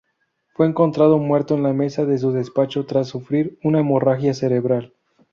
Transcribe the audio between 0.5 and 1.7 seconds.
Fue encontrado muerto en